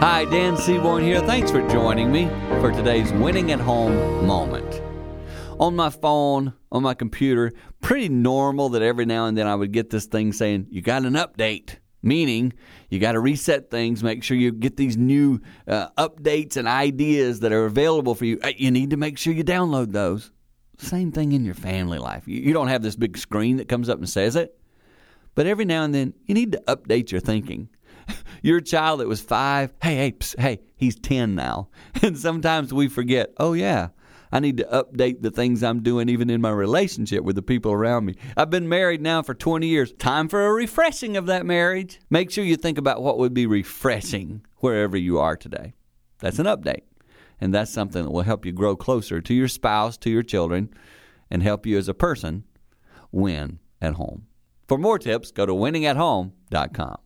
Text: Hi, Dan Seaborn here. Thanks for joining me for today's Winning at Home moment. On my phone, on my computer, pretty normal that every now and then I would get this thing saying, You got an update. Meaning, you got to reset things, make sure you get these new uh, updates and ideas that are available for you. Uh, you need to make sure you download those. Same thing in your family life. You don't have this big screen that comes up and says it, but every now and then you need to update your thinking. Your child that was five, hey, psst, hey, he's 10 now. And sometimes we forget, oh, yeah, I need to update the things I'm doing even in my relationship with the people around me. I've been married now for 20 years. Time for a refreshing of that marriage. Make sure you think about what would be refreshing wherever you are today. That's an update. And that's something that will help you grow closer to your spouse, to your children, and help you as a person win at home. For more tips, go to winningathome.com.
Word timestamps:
Hi, 0.00 0.24
Dan 0.26 0.56
Seaborn 0.56 1.02
here. 1.02 1.20
Thanks 1.20 1.50
for 1.50 1.60
joining 1.68 2.12
me 2.12 2.28
for 2.60 2.70
today's 2.70 3.12
Winning 3.14 3.50
at 3.50 3.58
Home 3.58 4.24
moment. 4.24 4.80
On 5.58 5.74
my 5.74 5.90
phone, 5.90 6.52
on 6.70 6.84
my 6.84 6.94
computer, 6.94 7.50
pretty 7.80 8.08
normal 8.08 8.68
that 8.68 8.82
every 8.82 9.06
now 9.06 9.26
and 9.26 9.36
then 9.36 9.48
I 9.48 9.56
would 9.56 9.72
get 9.72 9.90
this 9.90 10.06
thing 10.06 10.32
saying, 10.32 10.68
You 10.70 10.82
got 10.82 11.04
an 11.04 11.14
update. 11.14 11.78
Meaning, 12.00 12.52
you 12.90 13.00
got 13.00 13.12
to 13.12 13.20
reset 13.20 13.72
things, 13.72 14.04
make 14.04 14.22
sure 14.22 14.36
you 14.36 14.52
get 14.52 14.76
these 14.76 14.96
new 14.96 15.40
uh, 15.66 15.88
updates 15.98 16.56
and 16.56 16.68
ideas 16.68 17.40
that 17.40 17.50
are 17.50 17.66
available 17.66 18.14
for 18.14 18.24
you. 18.24 18.38
Uh, 18.40 18.52
you 18.56 18.70
need 18.70 18.90
to 18.90 18.96
make 18.96 19.18
sure 19.18 19.32
you 19.32 19.42
download 19.42 19.90
those. 19.90 20.30
Same 20.78 21.10
thing 21.10 21.32
in 21.32 21.44
your 21.44 21.56
family 21.56 21.98
life. 21.98 22.22
You 22.28 22.52
don't 22.52 22.68
have 22.68 22.82
this 22.82 22.94
big 22.94 23.18
screen 23.18 23.56
that 23.56 23.66
comes 23.66 23.88
up 23.88 23.98
and 23.98 24.08
says 24.08 24.36
it, 24.36 24.56
but 25.34 25.48
every 25.48 25.64
now 25.64 25.82
and 25.82 25.92
then 25.92 26.14
you 26.26 26.34
need 26.34 26.52
to 26.52 26.62
update 26.68 27.10
your 27.10 27.20
thinking. 27.20 27.68
Your 28.42 28.60
child 28.60 29.00
that 29.00 29.08
was 29.08 29.20
five, 29.20 29.72
hey, 29.82 30.12
psst, 30.12 30.38
hey, 30.38 30.60
he's 30.76 30.96
10 30.96 31.34
now. 31.34 31.68
And 32.02 32.16
sometimes 32.16 32.72
we 32.72 32.88
forget, 32.88 33.32
oh, 33.38 33.52
yeah, 33.52 33.88
I 34.30 34.40
need 34.40 34.58
to 34.58 34.64
update 34.64 35.22
the 35.22 35.30
things 35.30 35.62
I'm 35.62 35.82
doing 35.82 36.08
even 36.08 36.30
in 36.30 36.40
my 36.40 36.50
relationship 36.50 37.24
with 37.24 37.36
the 37.36 37.42
people 37.42 37.72
around 37.72 38.04
me. 38.04 38.14
I've 38.36 38.50
been 38.50 38.68
married 38.68 39.00
now 39.00 39.22
for 39.22 39.34
20 39.34 39.66
years. 39.66 39.92
Time 39.94 40.28
for 40.28 40.46
a 40.46 40.52
refreshing 40.52 41.16
of 41.16 41.26
that 41.26 41.46
marriage. 41.46 41.98
Make 42.10 42.30
sure 42.30 42.44
you 42.44 42.56
think 42.56 42.78
about 42.78 43.02
what 43.02 43.18
would 43.18 43.34
be 43.34 43.46
refreshing 43.46 44.42
wherever 44.56 44.96
you 44.96 45.18
are 45.18 45.36
today. 45.36 45.74
That's 46.20 46.38
an 46.38 46.46
update. 46.46 46.82
And 47.40 47.54
that's 47.54 47.72
something 47.72 48.04
that 48.04 48.10
will 48.10 48.22
help 48.22 48.44
you 48.44 48.52
grow 48.52 48.76
closer 48.76 49.20
to 49.20 49.34
your 49.34 49.48
spouse, 49.48 49.96
to 49.98 50.10
your 50.10 50.24
children, 50.24 50.70
and 51.30 51.42
help 51.42 51.66
you 51.66 51.78
as 51.78 51.88
a 51.88 51.94
person 51.94 52.44
win 53.12 53.60
at 53.80 53.94
home. 53.94 54.26
For 54.66 54.76
more 54.76 54.98
tips, 54.98 55.30
go 55.30 55.46
to 55.46 55.52
winningathome.com. 55.52 56.98